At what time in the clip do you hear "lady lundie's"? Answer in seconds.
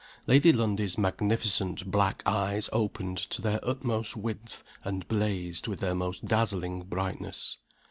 0.25-0.97